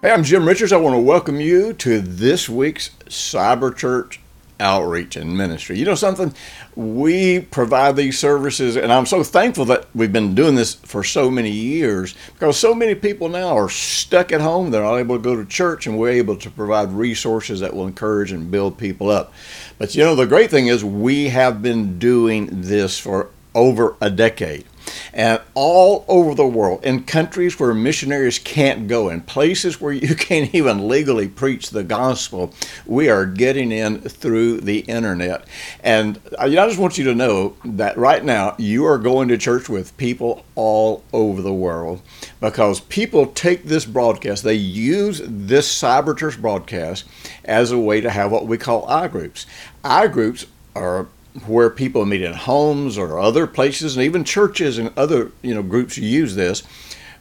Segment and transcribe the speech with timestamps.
[0.00, 0.72] Hey, I'm Jim Richards.
[0.72, 4.20] I want to welcome you to this week's Cyber Church
[4.60, 5.76] outreach and ministry.
[5.76, 6.32] You know something?
[6.76, 11.32] We provide these services, and I'm so thankful that we've been doing this for so
[11.32, 14.70] many years because so many people now are stuck at home.
[14.70, 17.88] They're not able to go to church, and we're able to provide resources that will
[17.88, 19.32] encourage and build people up.
[19.78, 24.10] But you know, the great thing is we have been doing this for over a
[24.10, 24.64] decade
[25.12, 30.14] and all over the world in countries where missionaries can't go in places where you
[30.16, 32.52] can't even legally preach the gospel
[32.86, 35.44] we are getting in through the internet.
[35.82, 39.38] And uh, i just want you to know that right now you are going to
[39.38, 42.00] church with people all over the world
[42.40, 47.04] because people take this broadcast they use this cyber church broadcast
[47.44, 49.46] as a way to have what we call i groups.
[49.84, 51.08] I groups are
[51.46, 55.62] where people meet in homes or other places, and even churches and other you know
[55.62, 56.62] groups use this.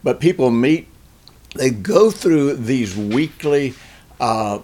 [0.04, 0.88] But people meet,
[1.56, 3.74] they go through these weekly
[4.20, 4.60] uh,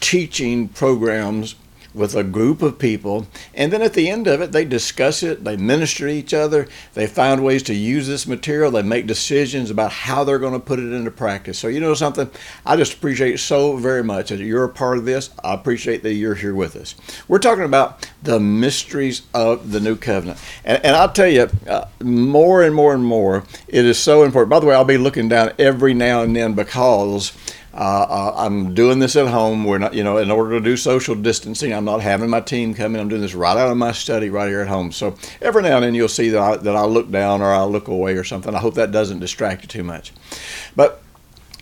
[0.00, 1.56] teaching programs
[1.96, 3.26] with a group of people.
[3.54, 6.68] And then at the end of it, they discuss it, they minister to each other,
[6.94, 10.60] they find ways to use this material, they make decisions about how they're going to
[10.60, 11.58] put it into practice.
[11.58, 12.30] So, you know something?
[12.66, 15.30] I just appreciate so very much that you're a part of this.
[15.42, 16.94] I appreciate that you're here with us.
[17.28, 20.38] We're talking about the mysteries of the new covenant.
[20.64, 24.50] And, and I'll tell you, uh, more and more and more, it is so important.
[24.50, 27.32] By the way, I'll be looking down every now and then because
[27.76, 29.64] uh, uh, I'm doing this at home.
[29.64, 32.74] We're not, you know, in order to do social distancing, I'm not having my team
[32.74, 33.00] come in.
[33.00, 34.92] I'm doing this right out of my study, right here at home.
[34.92, 37.64] So every now and then you'll see that I, that I look down or I
[37.64, 38.54] look away or something.
[38.54, 40.12] I hope that doesn't distract you too much.
[40.74, 41.02] But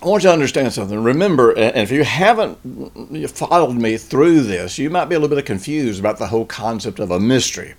[0.05, 1.03] I want you to understand something.
[1.03, 2.59] Remember, and if you haven't
[3.31, 6.99] followed me through this, you might be a little bit confused about the whole concept
[7.01, 7.75] of a mystery.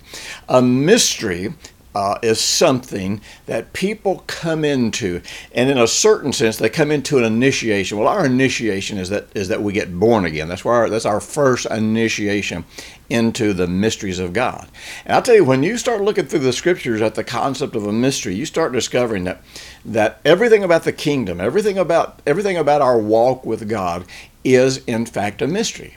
[0.48, 1.54] A mystery
[1.96, 7.16] uh, is something that people come into, and in a certain sense, they come into
[7.16, 7.96] an initiation.
[7.96, 10.46] Well, our initiation is that is that we get born again.
[10.46, 12.66] That's why our, that's our first initiation
[13.08, 14.68] into the mysteries of God.
[15.06, 17.86] And I'll tell you, when you start looking through the scriptures at the concept of
[17.86, 19.40] a mystery, you start discovering that
[19.86, 24.04] that everything about the kingdom, everything about everything about our walk with God,
[24.44, 25.96] is in fact a mystery.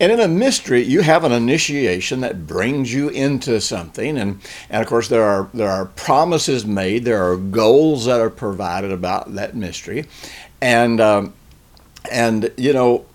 [0.00, 4.82] And in a mystery, you have an initiation that brings you into something, and, and
[4.82, 9.34] of course there are there are promises made, there are goals that are provided about
[9.34, 10.06] that mystery,
[10.60, 11.32] and um,
[12.10, 13.06] and you know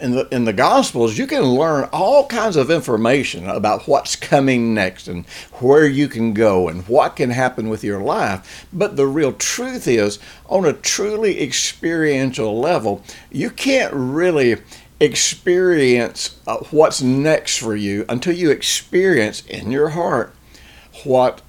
[0.00, 4.72] in the in the gospels you can learn all kinds of information about what's coming
[4.72, 8.66] next and where you can go and what can happen with your life.
[8.72, 10.18] But the real truth is
[10.48, 14.56] on a truly experiential level you can't really
[15.00, 20.34] experience uh, what's next for you until you experience in your heart
[21.04, 21.40] what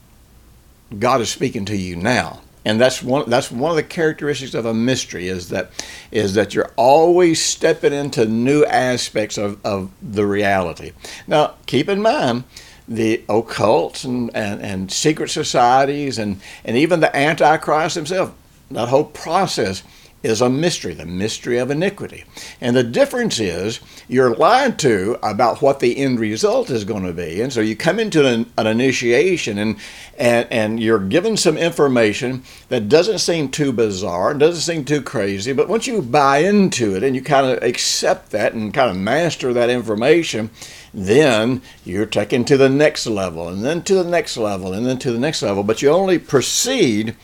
[0.97, 2.41] God is speaking to you now.
[2.63, 5.71] And that's one that's one of the characteristics of a mystery is that
[6.11, 10.91] is that you're always stepping into new aspects of, of the reality.
[11.27, 12.43] Now keep in mind
[12.87, 18.33] the occult and, and, and secret societies and, and even the Antichrist himself,
[18.69, 19.81] that whole process
[20.23, 22.25] is a mystery, the mystery of iniquity.
[22.59, 27.13] And the difference is you're lied to about what the end result is going to
[27.13, 27.41] be.
[27.41, 29.77] And so you come into an, an, initiation and,
[30.17, 35.53] and, and you're given some information that doesn't seem too bizarre, doesn't seem too crazy,
[35.53, 38.97] but once you buy into it and you kind of accept that and kind of
[38.97, 40.49] master that information,
[40.93, 44.99] then you're taken to the next level and then to the next level and then
[44.99, 45.63] to the next level.
[45.63, 47.15] But you only proceed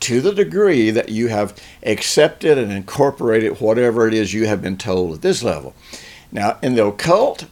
[0.00, 4.76] to the degree that you have accepted and incorporated whatever it is you have been
[4.76, 5.74] told at this level.
[6.30, 7.46] Now, in the occult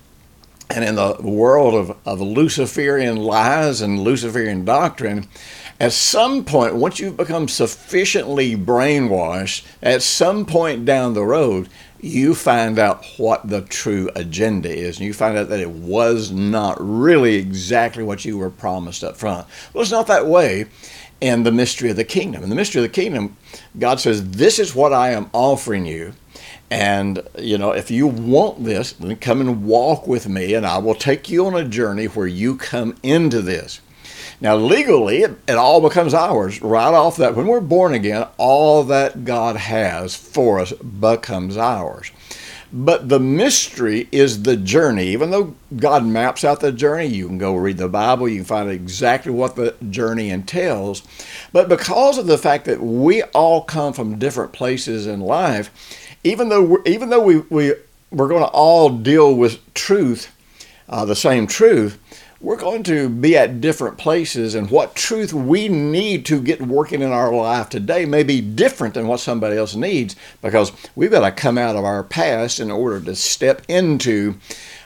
[0.70, 5.28] and in the world of, of Luciferian lies and Luciferian doctrine,
[5.80, 11.68] at some point, once you've become sufficiently brainwashed, at some point down the road,
[12.00, 16.30] you find out what the true agenda is, and you find out that it was
[16.30, 19.46] not really exactly what you were promised up front.
[19.72, 20.66] Well, it's not that way
[21.24, 22.42] and the mystery of the kingdom.
[22.42, 23.38] And the mystery of the kingdom,
[23.78, 26.12] God says, This is what I am offering you.
[26.70, 30.78] And, you know, if you want this, then come and walk with me, and I
[30.78, 33.80] will take you on a journey where you come into this.
[34.40, 37.34] Now, legally, it, it, all becomes ours right off that.
[37.34, 42.10] When we're born again, all that God has for us becomes ours.
[42.76, 45.06] But the mystery is the journey.
[45.06, 48.44] Even though God maps out the journey, you can go read the Bible, you can
[48.44, 51.04] find exactly what the journey entails.
[51.52, 55.70] But because of the fact that we all come from different places in life,
[56.24, 57.74] even though even though we, we
[58.10, 60.34] we're going to all deal with truth,
[60.88, 61.96] uh, the same truth,
[62.44, 67.00] we're going to be at different places, and what truth we need to get working
[67.00, 71.20] in our life today may be different than what somebody else needs because we've got
[71.20, 74.34] to come out of our past in order to step into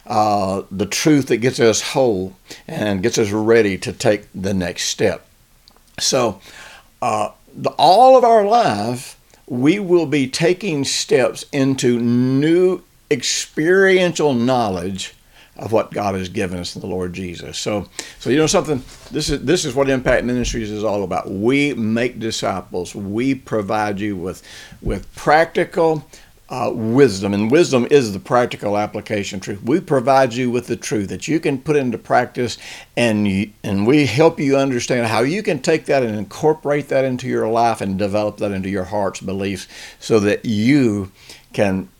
[0.07, 2.33] uh, the truth that gets us whole
[2.69, 5.27] and gets us ready to take the next step.
[5.99, 6.41] So,
[7.03, 9.19] uh, the, all of our life,
[9.49, 15.15] we will be taking steps into new experiential knowledge
[15.59, 17.59] of what God has given us in the Lord Jesus.
[17.59, 17.89] So,
[18.19, 18.83] so you know something.
[19.11, 21.31] This is this is what Impact Ministries is all about.
[21.31, 22.95] We make disciples.
[22.95, 24.43] We provide you with
[24.81, 26.07] with practical.
[26.51, 29.63] Uh, wisdom and wisdom is the practical application truth.
[29.63, 32.57] We provide you with the truth that you can put into practice,
[32.97, 37.05] and you, and we help you understand how you can take that and incorporate that
[37.05, 39.69] into your life and develop that into your heart's beliefs,
[40.01, 41.13] so that you
[41.53, 41.91] can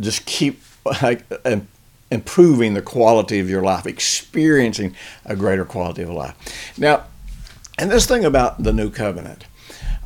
[0.00, 0.62] just keep
[1.02, 1.28] like
[2.10, 4.94] improving the quality of your life, experiencing
[5.24, 6.34] a greater quality of life.
[6.78, 7.04] Now,
[7.78, 9.44] and this thing about the new covenant,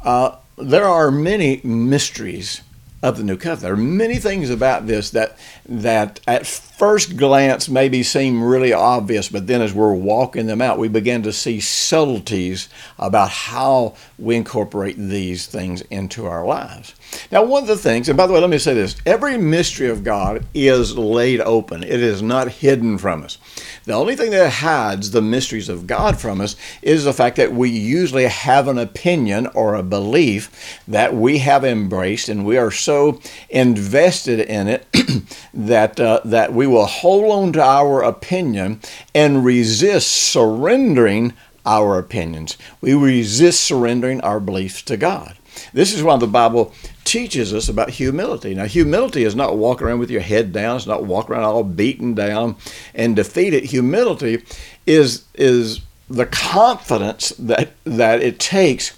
[0.04, 2.62] uh, there are many mysteries
[3.02, 3.62] of the new covenant.
[3.62, 9.28] There are many things about this that that at first glance maybe seem really obvious,
[9.28, 12.68] but then as we're walking them out, we begin to see subtleties
[12.98, 16.94] about how we incorporate these things into our lives.
[17.30, 19.88] Now, one of the things, and by the way, let me say this every mystery
[19.88, 23.38] of God is laid open, it is not hidden from us.
[23.84, 27.52] The only thing that hides the mysteries of God from us is the fact that
[27.52, 32.70] we usually have an opinion or a belief that we have embraced, and we are
[32.70, 33.20] so
[33.50, 34.86] invested in it
[35.54, 38.80] that, uh, that we will hold on to our opinion
[39.14, 41.32] and resist surrendering
[41.66, 42.56] our opinions.
[42.80, 45.36] We resist surrendering our beliefs to God.
[45.72, 46.72] This is why the Bible
[47.04, 48.54] teaches us about humility.
[48.54, 51.64] Now, humility is not walking around with your head down, it's not walking around all
[51.64, 52.56] beaten down
[52.94, 53.64] and defeated.
[53.64, 54.42] Humility
[54.86, 58.96] is, is the confidence that, that it takes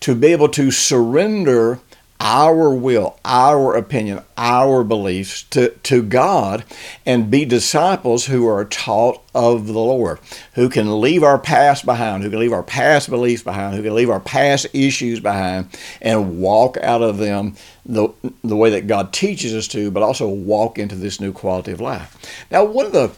[0.00, 1.80] to be able to surrender
[2.20, 6.64] our will, our opinion, our beliefs to, to God
[7.04, 10.20] and be disciples who are taught of the Lord,
[10.54, 13.94] who can leave our past behind, who can leave our past beliefs behind, who can
[13.94, 15.68] leave our past issues behind
[16.00, 18.08] and walk out of them the,
[18.42, 21.80] the way that God teaches us to, but also walk into this new quality of
[21.80, 22.46] life.
[22.50, 23.12] Now, one of the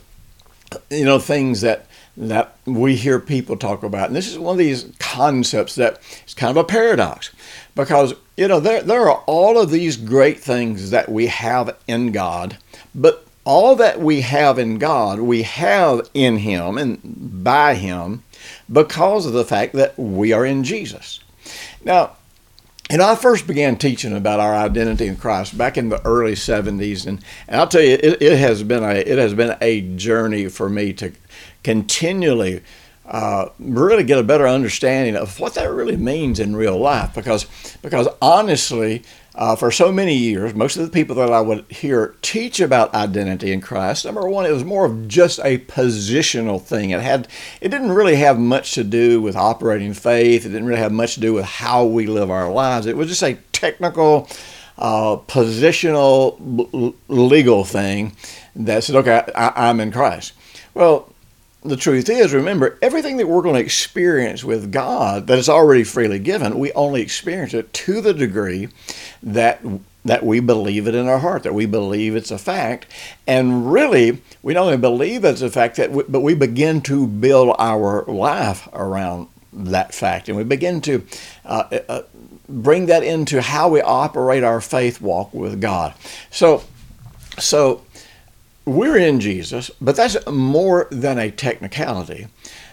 [0.91, 4.59] you know things that that we hear people talk about, and this is one of
[4.59, 7.31] these concepts that is kind of a paradox
[7.77, 12.11] because you know there, there are all of these great things that we have in
[12.11, 12.59] god
[12.93, 18.25] but all that we have in god we have in him and by him
[18.73, 21.21] because of the fact that we are in jesus.
[21.85, 22.17] Now
[22.91, 26.35] you know, I first began teaching about our identity in Christ back in the early
[26.35, 29.81] '70s, and, and I'll tell you, it, it has been a it has been a
[29.97, 31.13] journey for me to
[31.65, 32.63] continually
[33.07, 37.15] uh, really get a better understanding of what that really means in real life.
[37.15, 37.47] Because,
[37.83, 39.03] because honestly,
[39.37, 42.95] uh, for so many years, most of the people that I would hear teach about
[42.95, 46.91] identity in Christ, number one, it was more of just a positional thing.
[46.91, 47.29] It had,
[47.61, 50.45] it didn't really have much to do with operating faith.
[50.45, 52.87] It didn't really have much to do with how we live our lives.
[52.87, 54.29] It was just a technical,
[54.79, 58.17] uh, positional, legal thing
[58.57, 60.33] that said, okay, I, I'm in Christ.
[60.75, 61.13] Well,
[61.69, 65.85] the truth is, remember, everything that we're going to experience with God that is already
[65.85, 68.69] freely given, we only experience it to the degree
[69.23, 69.61] that
[70.05, 72.87] that we believe it in our heart, that we believe it's a fact.
[73.27, 77.09] And really, we not only believe it's a fact, that we, but we begin to
[77.09, 80.29] build our life around that fact.
[80.29, 81.05] And we begin to
[81.45, 82.03] uh, uh,
[82.49, 85.95] bring that into how we operate our faith walk with God.
[86.31, 86.63] So,
[87.39, 87.83] so
[88.67, 92.27] we're in Jesus, but that's more than a technicality.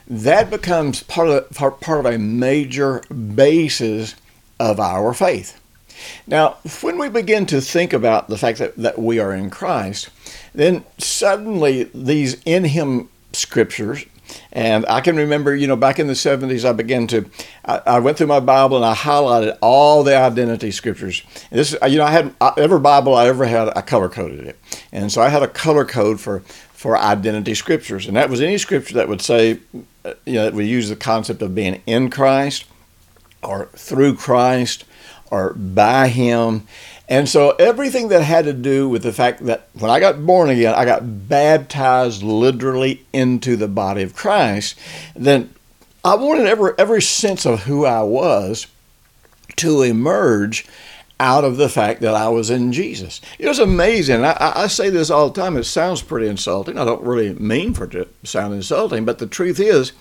[0.07, 4.15] That becomes part of, part of a major basis
[4.59, 5.59] of our faith.
[6.27, 10.09] Now, when we begin to think about the fact that, that we are in Christ,
[10.53, 14.05] then suddenly these in Him scriptures
[14.55, 17.27] and I can remember, you know, back in the 70s, I began to,
[17.65, 21.23] I, I went through my Bible and I highlighted all the identity scriptures.
[21.49, 24.59] And this, you know, I had every Bible I ever had, I color coded it.
[24.91, 26.41] And so I had a color code for,
[26.71, 28.05] for identity scriptures.
[28.05, 29.57] And that was any scripture that would say,
[30.05, 32.65] uh, you know, that would use the concept of being in Christ
[33.41, 34.85] or through Christ
[35.31, 36.67] or by Him.
[37.13, 40.49] And so everything that had to do with the fact that when I got born
[40.49, 44.79] again, I got baptized literally into the body of Christ,
[45.15, 45.53] then
[46.03, 48.65] I wanted every, every sense of who I was
[49.57, 50.65] to emerge
[51.19, 53.21] out of the fact that I was in Jesus.
[53.37, 54.25] It was amazing.
[54.25, 55.55] I, I, say this all the time.
[55.55, 56.79] It sounds pretty insulting.
[56.79, 59.91] I don't really mean for it to sound insulting, but the truth is,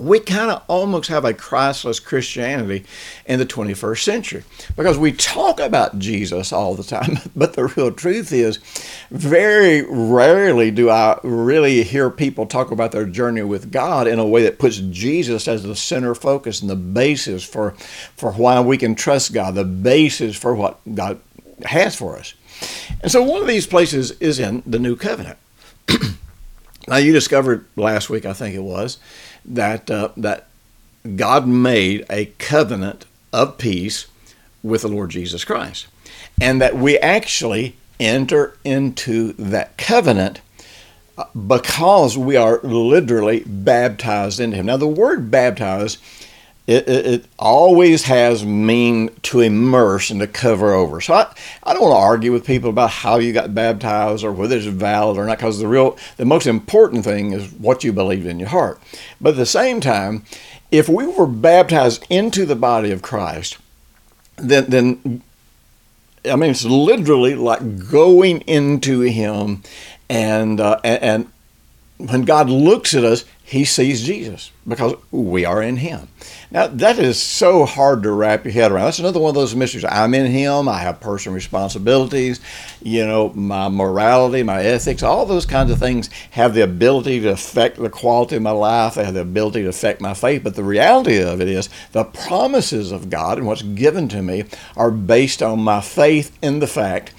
[0.00, 2.84] we kind of almost have a Christless Christianity
[3.26, 4.44] in the 21st century
[4.76, 8.58] because we talk about Jesus all the time, but the real truth is,
[9.10, 14.26] very rarely do I really hear people talk about their journey with God in a
[14.26, 17.72] way that puts Jesus as the center focus and the basis for,
[18.16, 21.20] for why we can trust God, the basis for what God
[21.64, 22.34] has for us.
[23.02, 25.38] And so one of these places is in the New Covenant.
[26.88, 28.98] now, you discovered last week, I think it was
[29.44, 30.46] that uh, that
[31.16, 34.06] God made a covenant of peace
[34.62, 35.86] with the Lord Jesus Christ,
[36.40, 40.40] and that we actually enter into that covenant
[41.16, 44.66] uh, because we are literally baptized into Him.
[44.66, 45.98] Now, the word baptized
[46.66, 51.00] it, it, it, always has mean to immerse and to cover over.
[51.00, 51.32] So I,
[51.64, 54.66] I don't want to argue with people about how you got baptized or whether it's
[54.66, 58.38] valid or not, because the real the most important thing is what you believe in
[58.38, 58.80] your heart.
[59.20, 60.24] But at the same time,
[60.70, 63.58] if we were baptized into the body of Christ,
[64.36, 65.22] then then
[66.24, 69.62] I mean it's literally like going into Him,
[70.08, 71.32] and uh, and
[72.08, 76.08] when God looks at us, he sees Jesus because we are in him.
[76.52, 78.84] Now, that is so hard to wrap your head around.
[78.84, 79.84] That's another one of those mysteries.
[79.84, 80.68] I'm in him.
[80.68, 82.40] I have personal responsibilities.
[82.80, 87.30] You know, my morality, my ethics, all those kinds of things have the ability to
[87.30, 88.94] affect the quality of my life.
[88.94, 90.44] They have the ability to affect my faith.
[90.44, 94.44] But the reality of it is the promises of God and what's given to me
[94.76, 97.12] are based on my faith in the fact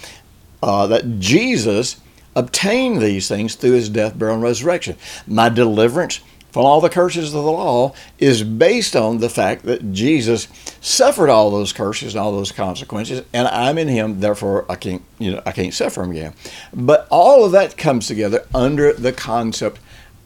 [0.64, 2.00] uh, that Jesus
[2.36, 4.96] obtain these things through his death, burial, and resurrection.
[5.28, 6.22] My deliverance
[6.52, 10.48] from all the curses of the law is based on the fact that Jesus
[10.82, 15.02] suffered all those curses and all those consequences, and I'm in him, therefore I can't,
[15.18, 16.34] you know, I can't suffer them again.
[16.74, 19.80] But all of that comes together under the concept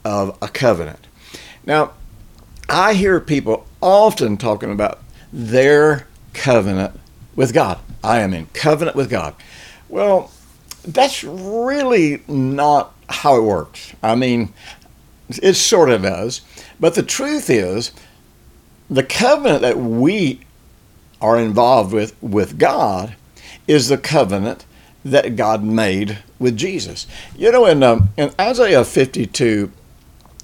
[0.03, 1.05] of a covenant.
[1.63, 1.91] Now,
[2.67, 6.99] I hear people often talking about their covenant
[7.35, 7.79] with God.
[8.03, 9.35] I am in covenant with God.
[9.89, 10.31] Well,
[10.85, 13.93] that's really not how it works.
[14.01, 14.53] I mean,
[15.29, 16.41] it sort of does.
[16.79, 17.91] But the truth is,
[18.89, 20.41] the covenant that we
[21.21, 23.15] are involved with with God
[23.67, 24.65] is the covenant
[25.03, 27.07] that God made with Jesus.
[27.35, 29.71] You know, in, um, in Isaiah 52,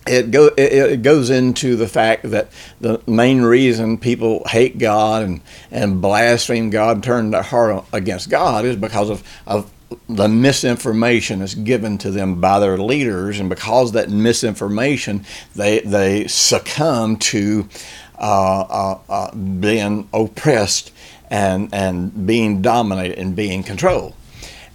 [0.08, 5.24] it, go, it, it, goes into the fact that the main reason people hate God
[5.24, 9.72] and, and blaspheme God turn their heart against God is because of, of
[10.08, 16.28] the misinformation is given to them by their leaders, and because that misinformation, they they
[16.28, 17.68] succumb to
[18.18, 20.92] uh, uh, uh, being oppressed
[21.30, 24.14] and and being dominated and being controlled.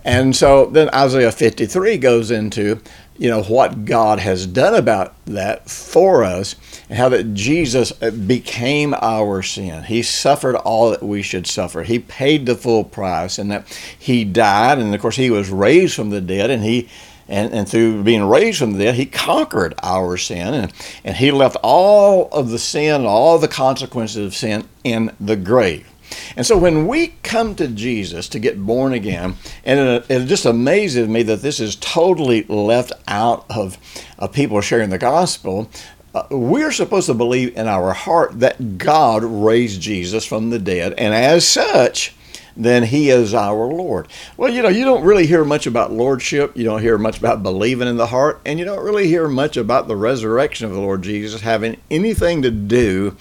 [0.05, 2.81] And so then Isaiah 53 goes into
[3.19, 6.57] you know what God has done about that for us
[6.89, 9.85] and how that Jesus became our sin.
[9.85, 11.83] He suffered all that we should suffer.
[11.83, 13.67] He paid the full price and that
[13.99, 16.89] he died and of course he was raised from the dead and he
[17.29, 21.33] and, and through being raised from the dead, he conquered our sin and, and he
[21.33, 25.89] left all of the sin, all the consequences of sin in the grave.
[26.37, 30.45] And so when we come to Jesus to get born again, and it, it just
[30.45, 33.79] amazes me that this is totally left out of,
[34.19, 35.71] of people sharing the gospel.
[36.15, 40.95] Uh, we're supposed to believe in our heart that God raised Jesus from the dead,
[40.95, 42.15] and as such,
[42.57, 44.09] then he is our Lord.
[44.37, 46.57] Well, you know, you don't really hear much about lordship.
[46.57, 49.59] You don't hear much about believing in the heart, and you don't really hear much
[49.59, 53.17] about the resurrection of the Lord Jesus having anything to do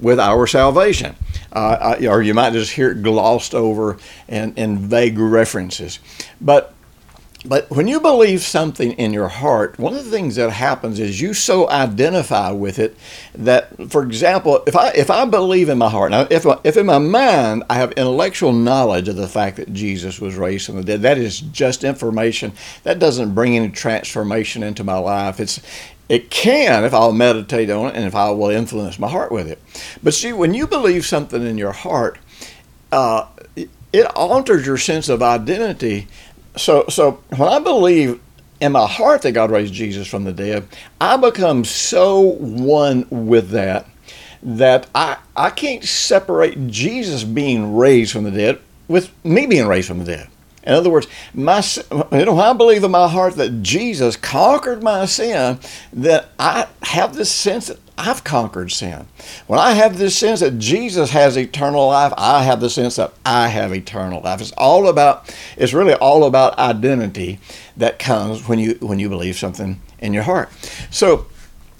[0.00, 1.16] with our salvation.
[1.52, 5.98] Uh, or you might just hear it glossed over in, in vague references.
[6.40, 6.74] But
[7.44, 11.22] but when you believe something in your heart, one of the things that happens is
[11.22, 12.96] you so identify with it
[13.34, 16.84] that, for example, if I if I believe in my heart, now if if in
[16.84, 20.84] my mind I have intellectual knowledge of the fact that Jesus was raised from the
[20.84, 22.52] dead, that is just information.
[22.82, 25.40] That doesn't bring any transformation into my life.
[25.40, 25.60] It's
[26.10, 29.46] it can if I'll meditate on it and if I will influence my heart with
[29.46, 29.62] it.
[30.02, 32.18] But see, when you believe something in your heart,
[32.90, 33.26] uh,
[33.92, 36.08] it alters your sense of identity.
[36.56, 38.20] So, so when I believe
[38.60, 40.66] in my heart that God raised Jesus from the dead,
[41.00, 43.86] I become so one with that
[44.42, 49.86] that I, I can't separate Jesus being raised from the dead with me being raised
[49.86, 50.28] from the dead.
[50.62, 51.62] In other words, my
[52.12, 55.58] you know, I believe in my heart that Jesus conquered my sin,
[55.92, 59.06] that I have this sense that I've conquered sin.
[59.46, 63.12] When I have this sense that Jesus has eternal life, I have the sense that
[63.24, 64.40] I have eternal life.
[64.40, 67.38] It's all about it's really all about identity
[67.76, 70.50] that comes when you when you believe something in your heart.
[70.90, 71.26] So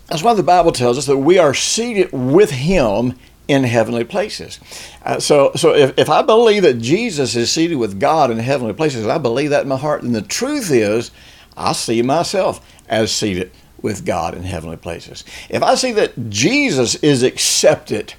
[0.08, 3.18] that's why the Bible tells us that we are seated with him
[3.50, 4.60] in heavenly places.
[5.04, 8.74] Uh, so, so if, if I believe that Jesus is seated with God in heavenly
[8.74, 11.10] places, I believe that in my heart, then the truth is,
[11.56, 13.50] I see myself as seated
[13.82, 15.24] with God in heavenly places.
[15.48, 18.14] If I see that Jesus is accepted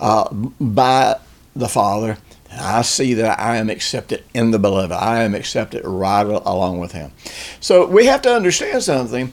[0.00, 1.20] uh, by
[1.54, 2.18] the Father,
[2.50, 4.92] I see that I am accepted in the beloved.
[4.92, 7.12] I am accepted right along with Him.
[7.60, 9.32] So we have to understand something.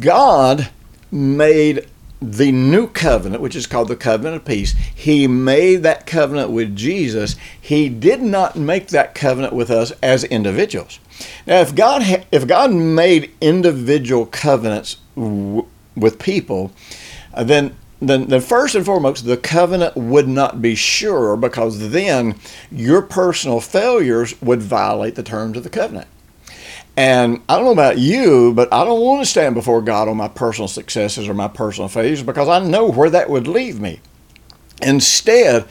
[0.00, 0.70] God
[1.12, 1.86] made
[2.20, 6.74] the new covenant, which is called the covenant of peace, he made that covenant with
[6.74, 7.36] Jesus.
[7.60, 10.98] He did not make that covenant with us as individuals.
[11.46, 16.72] Now, if God ha- if God made individual covenants w- with people,
[17.34, 22.38] uh, then then, then first and foremost, the covenant would not be sure because then
[22.70, 26.06] your personal failures would violate the terms of the covenant.
[26.96, 30.16] And I don't know about you, but I don't want to stand before God on
[30.16, 34.00] my personal successes or my personal failures because I know where that would leave me.
[34.82, 35.66] Instead,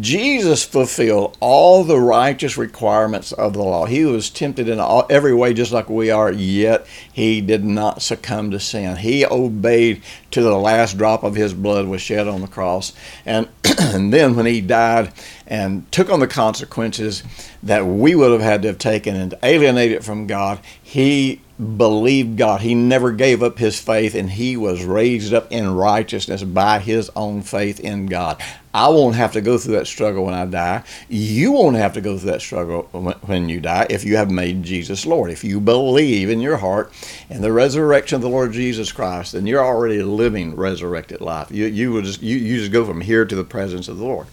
[0.00, 3.86] Jesus fulfilled all the righteous requirements of the law.
[3.86, 8.02] He was tempted in all, every way just like we are, yet he did not
[8.02, 8.96] succumb to sin.
[8.96, 12.92] He obeyed to the last drop of his blood was shed on the cross.
[13.24, 15.14] And, and then when he died
[15.50, 17.24] and took on the consequences
[17.62, 21.42] that we would have had to have taken and alienated from God, he
[21.76, 22.62] believed God.
[22.62, 27.10] He never gave up his faith and he was raised up in righteousness by his
[27.14, 28.40] own faith in God.
[28.72, 30.84] I won't have to go through that struggle when I die.
[31.08, 32.84] You won't have to go through that struggle
[33.22, 35.30] when you die if you have made Jesus Lord.
[35.30, 36.92] If you believe in your heart
[37.28, 41.50] in the resurrection of the Lord Jesus Christ, then you're already living resurrected life.
[41.50, 44.04] You, you, will just, you, you just go from here to the presence of the
[44.04, 44.28] Lord.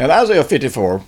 [0.00, 1.02] Now, Isaiah 54,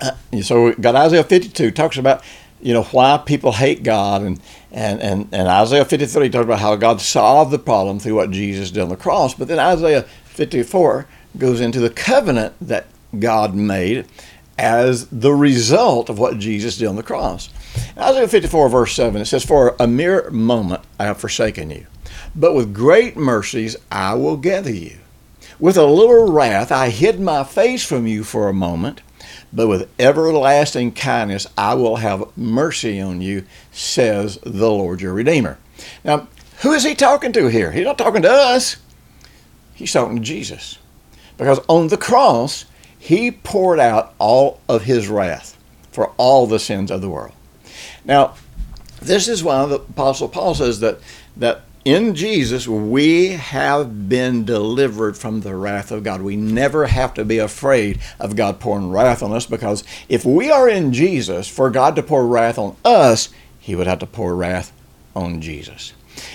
[0.00, 2.24] uh, so we got Isaiah 52 talks about
[2.62, 4.40] you know why people hate God and
[4.72, 8.70] and and, and Isaiah 53 talks about how God solved the problem through what Jesus
[8.70, 12.86] did on the cross but then Isaiah 54 goes into the covenant that
[13.18, 14.06] God made
[14.58, 17.50] as the result of what Jesus did on the cross.
[17.98, 21.86] Isaiah 54 verse 7 it says for a mere moment I have forsaken you
[22.34, 24.96] but with great mercies I will gather you
[25.60, 29.02] with a little wrath I hid my face from you for a moment
[29.52, 35.58] but with everlasting kindness I will have mercy on you, says the Lord your Redeemer.
[36.04, 36.28] Now,
[36.62, 37.72] who is he talking to here?
[37.72, 38.76] He's not talking to us.
[39.74, 40.78] He's talking to Jesus.
[41.36, 42.66] Because on the cross,
[42.98, 45.56] he poured out all of his wrath
[45.90, 47.32] for all the sins of the world.
[48.04, 48.34] Now,
[49.00, 50.98] this is why the Apostle Paul says that,
[51.38, 56.20] that in Jesus, we have been delivered from the wrath of God.
[56.20, 60.50] We never have to be afraid of God pouring wrath on us because if we
[60.50, 64.34] are in Jesus, for God to pour wrath on us, He would have to pour
[64.34, 64.72] wrath
[65.16, 65.94] on Jesus.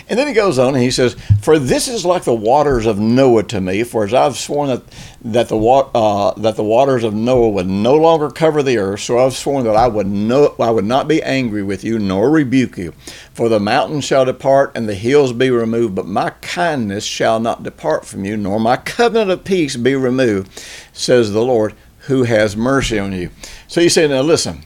[0.09, 2.99] And then he goes on and he says, For this is like the waters of
[2.99, 4.83] Noah to me, for as I've sworn that,
[5.21, 9.17] that, the, uh, that the waters of Noah would no longer cover the earth, so
[9.19, 12.77] I've sworn that I would, no, I would not be angry with you, nor rebuke
[12.77, 12.93] you.
[13.33, 17.63] For the mountains shall depart and the hills be removed, but my kindness shall not
[17.63, 21.73] depart from you, nor my covenant of peace be removed, says the Lord,
[22.05, 23.29] who has mercy on you.
[23.67, 24.63] So he said, Now listen,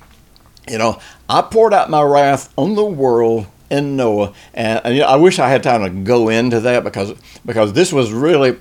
[0.69, 4.33] you know, I poured out my wrath on the world in Noah.
[4.53, 7.13] And, and you know, I wish I had time to go into that because
[7.45, 8.57] because this was really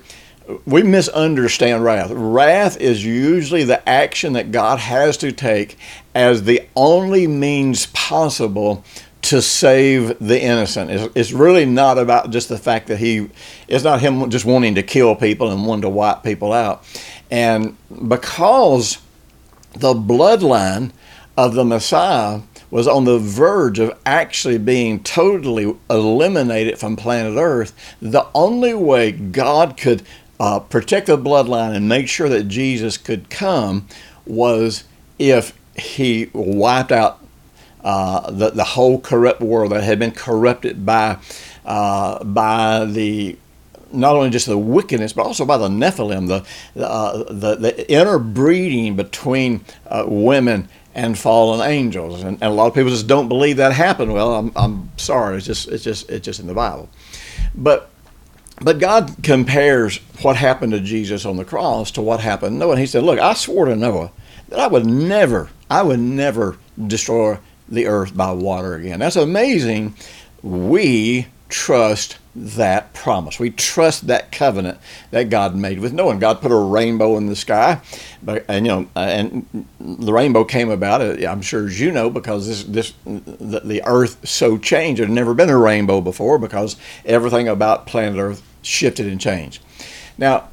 [0.65, 2.09] we misunderstand wrath.
[2.11, 5.77] Wrath is usually the action that God has to take
[6.15, 8.83] as the only means possible
[9.21, 10.89] to save the innocent.
[10.89, 13.29] It's, it's, really not about just the fact that he,
[13.67, 16.83] it's not him just wanting to kill people and wanting to wipe people out.
[17.29, 18.99] And because
[19.73, 20.91] the bloodline
[21.37, 27.73] of the Messiah was on the verge of actually being totally eliminated from planet Earth,
[28.01, 30.03] the only way God could
[30.39, 33.87] uh, protect the bloodline and make sure that Jesus could come
[34.25, 34.83] was
[35.17, 37.19] if he wiped out
[37.83, 41.17] uh, the, the whole corrupt world that had been corrupted by,
[41.65, 43.37] uh, by the
[43.91, 48.95] not only just the wickedness, but also by the Nephilim, the, uh, the, the interbreeding
[48.95, 52.23] between uh, women and fallen angels.
[52.23, 54.13] And, and, a lot of people just don't believe that happened.
[54.13, 55.37] Well, I'm, I'm sorry.
[55.37, 56.89] It's just it's just it's just in the Bible.
[57.55, 57.89] But
[58.61, 62.71] but God compares what happened to Jesus on the cross to what happened to Noah.
[62.71, 64.11] And he said, Look, I swore to Noah
[64.49, 66.57] that I would never, I would never
[66.87, 67.37] destroy
[67.69, 68.99] the earth by water again.
[68.99, 69.95] That's amazing.
[70.41, 73.39] We trust that promise.
[73.39, 74.77] We trust that covenant
[75.11, 76.15] that God made with Noah.
[76.15, 77.81] God put a rainbow in the sky,
[78.23, 81.01] but and you know, and the rainbow came about.
[81.01, 85.01] Uh, I'm sure as you know, because this this the, the Earth so changed.
[85.01, 89.61] There'd never been a rainbow before because everything about planet Earth shifted and changed.
[90.17, 90.49] Now,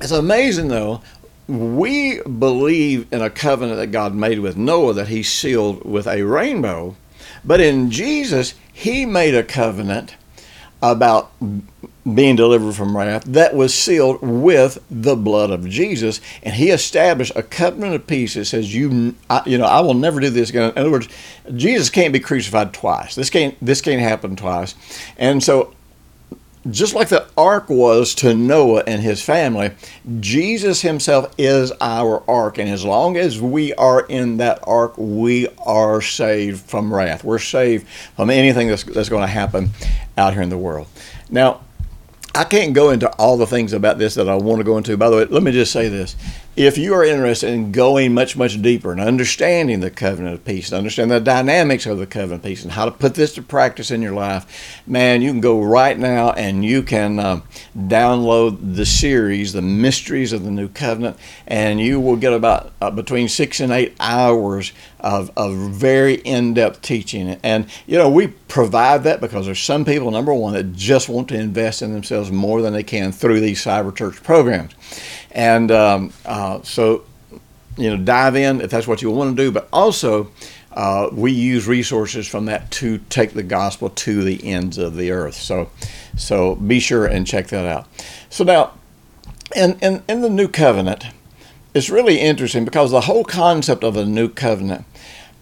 [0.00, 1.02] it's amazing though.
[1.48, 6.22] We believe in a covenant that God made with Noah that He sealed with a
[6.22, 6.96] rainbow,
[7.46, 10.16] but in Jesus He made a covenant
[10.82, 11.32] about
[12.14, 16.20] being delivered from wrath that was sealed with the blood of Jesus.
[16.42, 19.94] And he established a covenant of peace that says you I, you know I will
[19.94, 20.70] never do this again.
[20.70, 21.08] In other words
[21.54, 23.14] Jesus can't be crucified twice.
[23.14, 24.74] This can't this can't happen twice.
[25.18, 25.74] And so
[26.70, 29.72] just like the ark was to Noah and his family,
[30.20, 32.58] Jesus himself is our ark.
[32.58, 37.24] And as long as we are in that ark, we are saved from wrath.
[37.24, 39.70] We're saved from anything that's, that's going to happen
[40.16, 40.86] out here in the world.
[41.30, 41.60] Now,
[42.34, 44.96] I can't go into all the things about this that I want to go into.
[44.96, 46.16] By the way, let me just say this.
[46.56, 50.70] If you are interested in going much, much deeper and understanding the covenant of peace,
[50.70, 53.42] and understand the dynamics of the covenant of peace, and how to put this to
[53.42, 57.42] practice in your life, man, you can go right now and you can uh,
[57.76, 62.90] download the series, The Mysteries of the New Covenant, and you will get about uh,
[62.90, 67.38] between six and eight hours of, of very in-depth teaching.
[67.42, 71.28] And, you know, we provide that because there's some people, number one, that just want
[71.28, 74.72] to invest in themselves more than they can through these cyber church programs.
[75.36, 77.04] And um, uh, so,
[77.76, 80.32] you know, dive in if that's what you want to do, but also
[80.72, 85.10] uh, we use resources from that to take the gospel to the ends of the
[85.10, 85.34] earth.
[85.34, 85.70] So,
[86.16, 87.86] so be sure and check that out.
[88.30, 88.72] So now,
[89.54, 91.04] in, in, in the new covenant,
[91.74, 94.86] it's really interesting because the whole concept of a new covenant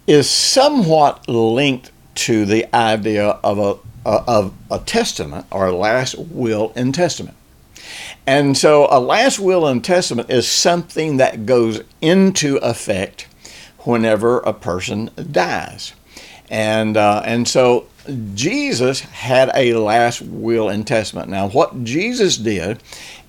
[0.08, 6.94] is somewhat linked to the idea of a of a testament or last will and
[6.94, 7.34] testament.
[8.26, 13.26] And so a last will and testament is something that goes into effect
[13.80, 15.92] whenever a person dies.
[16.48, 17.86] And uh, and so
[18.34, 21.28] Jesus had a last will and testament.
[21.28, 22.82] Now what Jesus did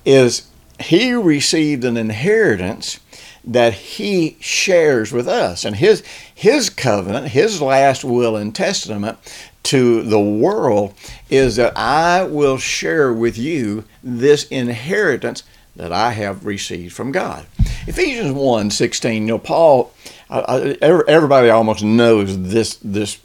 [0.04, 0.48] is
[0.80, 3.00] he received an inheritance
[3.46, 5.64] that he shares with us.
[5.64, 6.02] And his,
[6.34, 9.18] his covenant, his last will and testament
[9.66, 10.94] to the world
[11.28, 15.42] is that I will share with you this inheritance
[15.74, 17.46] that I have received from God.
[17.86, 19.92] Ephesians 1 16, you know, Paul,
[20.30, 23.18] everybody almost knows this, this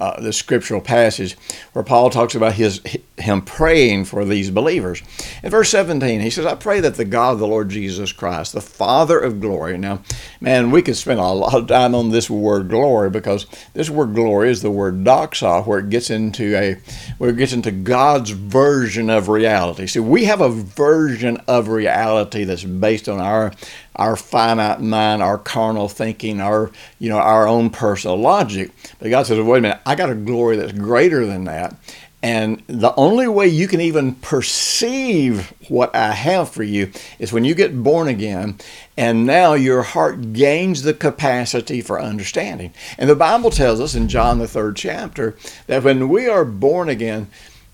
[0.00, 1.36] uh, the scriptural passage
[1.72, 2.80] where Paul talks about his
[3.18, 5.02] him praying for these believers.
[5.42, 8.52] In verse 17, he says, "I pray that the God of the Lord Jesus Christ,
[8.52, 10.00] the Father of glory." Now,
[10.40, 14.14] man, we could spend a lot of time on this word glory because this word
[14.14, 16.76] glory is the word doxa, where it gets into a
[17.16, 19.86] where it gets into God's version of reality.
[19.86, 23.52] See, we have a version of reality that's based on our
[23.96, 28.70] our finite mind, our carnal thinking, our you know our own personal logic.
[28.98, 31.74] But God says, "Wait a minute, I got a glory that's greater than that."
[32.22, 37.44] And the only way you can even perceive what I have for you is when
[37.44, 38.58] you get born again,
[38.96, 42.72] and now your heart gains the capacity for understanding.
[42.98, 46.88] And the Bible tells us in John, the third chapter, that when we are born
[46.88, 47.28] again,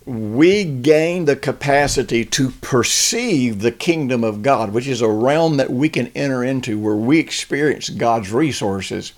[0.05, 5.71] we gain the capacity to perceive the kingdom of God, which is a realm that
[5.71, 9.13] we can enter into where we experience God's resources.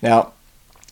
[0.00, 0.32] Now,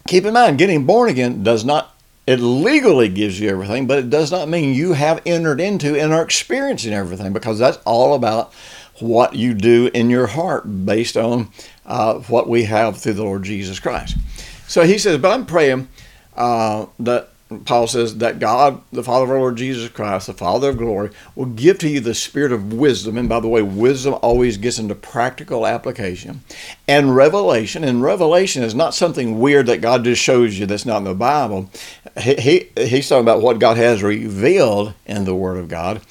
[0.08, 1.94] keep in mind, getting born again does not,
[2.28, 6.12] it legally gives you everything, but it does not mean you have entered into and
[6.12, 8.52] are experiencing everything because that's all about
[8.98, 11.48] what you do in your heart based on
[11.86, 14.18] uh, what we have through the Lord Jesus Christ.
[14.66, 15.88] So he says, but I'm praying
[16.36, 17.30] uh, that
[17.64, 21.11] Paul says that God, the Father of our Lord Jesus Christ, the Father of glory,
[21.34, 23.16] will give to you the spirit of wisdom.
[23.16, 26.42] And by the way, wisdom always gets into practical application
[26.87, 27.84] and revelation.
[27.84, 31.14] And revelation is not something weird that God just shows you that's not in the
[31.14, 31.70] Bible.
[32.20, 36.02] He, he, he's talking about what God has revealed in the Word of God.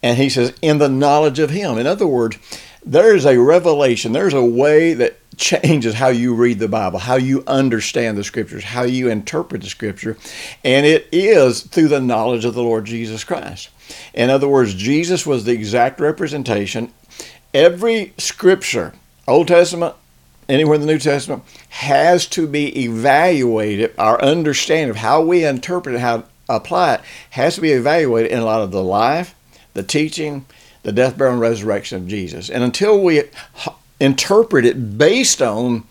[0.00, 1.76] And he says, in the knowledge of Him.
[1.76, 2.38] In other words,
[2.84, 7.44] there's a revelation, there's a way that changes how you read the Bible, how you
[7.46, 10.16] understand the scriptures, how you interpret the scripture,
[10.64, 13.70] and it is through the knowledge of the Lord Jesus Christ.
[14.12, 16.92] In other words, Jesus was the exact representation.
[17.52, 18.94] Every scripture,
[19.28, 19.94] Old Testament,
[20.48, 23.94] anywhere in the New Testament, has to be evaluated.
[23.98, 28.42] Our understanding of how we interpret it, how apply it, has to be evaluated in
[28.42, 29.34] light of the life,
[29.74, 30.46] the teaching,
[30.82, 32.50] the death, burial, and resurrection of Jesus.
[32.50, 33.22] And until we
[34.00, 35.84] interpret it based on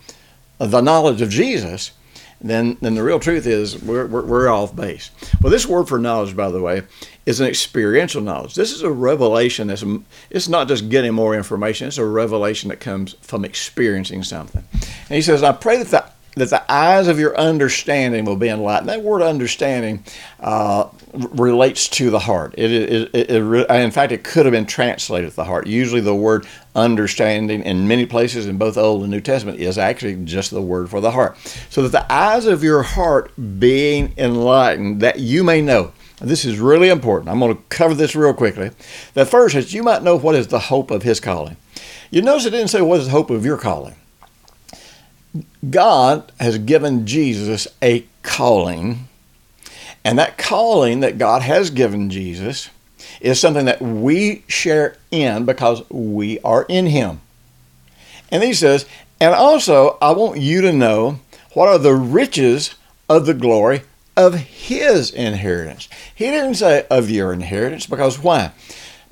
[0.58, 1.92] the knowledge of Jesus,
[2.40, 5.10] then, then the real truth is we're, we're, we're off base.
[5.40, 6.82] Well, this word for knowledge, by the way,
[7.24, 8.54] is an experiential knowledge.
[8.54, 9.84] This is a revelation that's
[10.28, 14.62] it's not just getting more information, it's a revelation that comes from experiencing something.
[14.72, 16.04] And he says, I pray that the
[16.36, 18.88] that the eyes of your understanding will be enlightened.
[18.88, 20.04] That word understanding
[20.40, 22.54] uh, relates to the heart.
[22.58, 25.66] It, it, it, it, in fact, it could have been translated the heart.
[25.66, 30.16] Usually, the word understanding in many places in both Old and New Testament is actually
[30.24, 31.36] just the word for the heart.
[31.70, 35.92] So that the eyes of your heart being enlightened, that you may know.
[36.20, 37.28] This is really important.
[37.28, 38.70] I'm going to cover this real quickly.
[39.14, 41.56] That first is you might know what is the hope of his calling.
[42.10, 43.96] You notice it didn't say what is the hope of your calling.
[45.68, 49.08] God has given Jesus a calling,
[50.04, 52.70] and that calling that God has given Jesus
[53.20, 57.20] is something that we share in because we are in Him.
[58.30, 58.86] And he says,
[59.20, 61.20] and also, I want you to know
[61.52, 62.74] what are the riches
[63.08, 63.82] of the glory
[64.16, 65.88] of His inheritance.
[66.14, 68.52] He didn't say of your inheritance because why?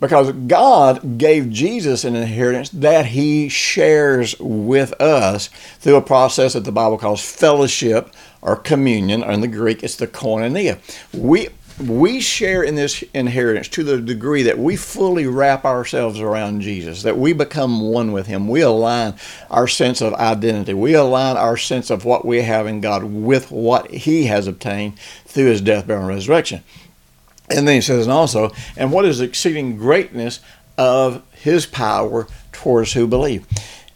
[0.03, 5.47] Because God gave Jesus an inheritance that he shares with us
[5.79, 9.95] through a process that the Bible calls fellowship or communion, or in the Greek, it's
[9.95, 10.81] the koinonia.
[11.15, 16.61] We we share in this inheritance to the degree that we fully wrap ourselves around
[16.61, 18.49] Jesus, that we become one with Him.
[18.49, 19.15] We align
[19.51, 20.75] our sense of identity.
[20.75, 24.99] We align our sense of what we have in God with what He has obtained
[25.27, 26.63] through His death, burial, and resurrection.
[27.51, 30.41] And then he says, and also, and what is exceeding greatness
[30.79, 33.47] of his power towards who believe.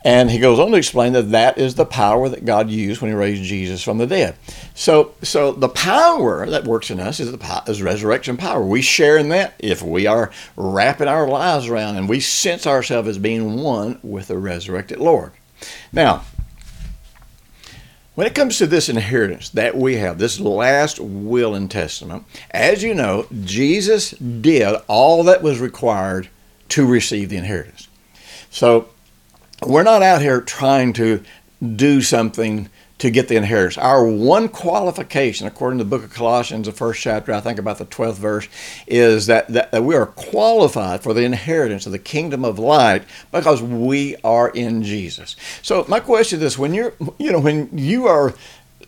[0.06, 3.10] And he goes on to explain that that is the power that God used when
[3.10, 4.36] he raised Jesus from the dead.
[4.74, 8.62] So, so the power that works in us is the is resurrection power.
[8.62, 13.08] We share in that if we are wrapping our lives around and we sense ourselves
[13.08, 15.32] as being one with the resurrected Lord.
[15.92, 16.22] Now,
[18.16, 22.82] when it comes to this inheritance that we have, this last will and testament, as
[22.82, 26.28] you know, Jesus did all that was required
[26.70, 27.88] to receive the inheritance.
[28.50, 28.88] So
[29.64, 31.22] we're not out here trying to
[31.76, 33.76] do something to get the inheritance.
[33.76, 37.78] Our one qualification, according to the book of Colossians, the first chapter, I think about
[37.78, 38.48] the 12th verse,
[38.86, 43.04] is that, that, that, we are qualified for the inheritance of the kingdom of light
[43.32, 45.36] because we are in Jesus.
[45.62, 48.34] So my question is when you're, you know, when you are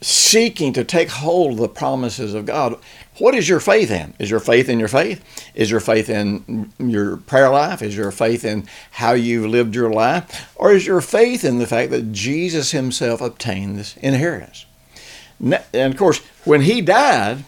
[0.00, 2.78] seeking to take hold of the promises of God,
[3.18, 4.14] what is your faith in?
[4.18, 5.22] Is your faith in your faith?
[5.54, 7.82] Is your faith in your prayer life?
[7.82, 10.52] Is your faith in how you've lived your life?
[10.56, 14.66] Or is your faith in the fact that Jesus himself obtained this inheritance?
[15.40, 17.44] And of course, when he died,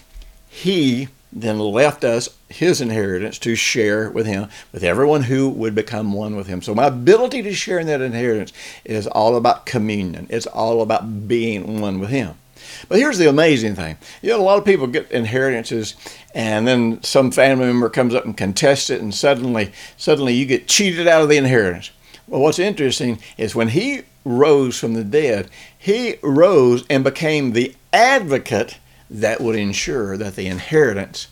[0.48, 6.12] he then left us his inheritance to share with him, with everyone who would become
[6.12, 6.60] one with him.
[6.62, 8.52] So my ability to share in that inheritance
[8.84, 10.26] is all about communion.
[10.28, 12.34] It's all about being one with him.
[12.88, 13.96] But here's the amazing thing.
[14.22, 15.94] You know, a lot of people get inheritances
[16.34, 20.68] and then some family member comes up and contests it and suddenly suddenly you get
[20.68, 21.90] cheated out of the inheritance.
[22.26, 27.74] Well, what's interesting is when he rose from the dead, he rose and became the
[27.92, 31.26] advocate that would ensure that the inheritance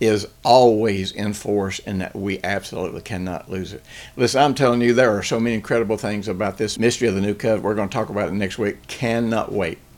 [0.00, 3.80] is always in force and that we absolutely cannot lose it.
[4.16, 7.20] Listen, I'm telling you, there are so many incredible things about this mystery of the
[7.20, 7.62] new covenant.
[7.62, 8.84] We're going to talk about it next week.
[8.88, 9.78] Cannot wait